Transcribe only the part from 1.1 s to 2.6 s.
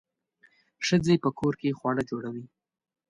په کور کې خواړه جوړوي.